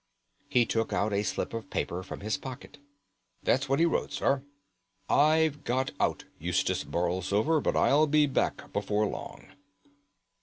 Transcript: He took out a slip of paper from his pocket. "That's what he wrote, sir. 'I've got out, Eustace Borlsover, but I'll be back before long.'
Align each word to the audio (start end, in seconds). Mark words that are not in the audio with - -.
He 0.49 0.65
took 0.65 0.91
out 0.93 1.13
a 1.13 1.21
slip 1.21 1.53
of 1.53 1.69
paper 1.69 2.01
from 2.01 2.21
his 2.21 2.35
pocket. 2.35 2.79
"That's 3.43 3.69
what 3.69 3.77
he 3.77 3.85
wrote, 3.85 4.11
sir. 4.11 4.41
'I've 5.07 5.63
got 5.63 5.91
out, 5.99 6.25
Eustace 6.39 6.83
Borlsover, 6.83 7.61
but 7.61 7.77
I'll 7.77 8.07
be 8.07 8.25
back 8.25 8.73
before 8.73 9.05
long.' 9.05 9.45